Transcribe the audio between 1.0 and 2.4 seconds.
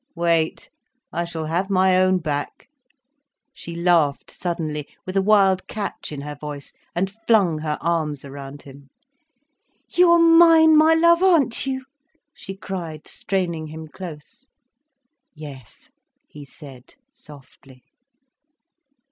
I shall have my own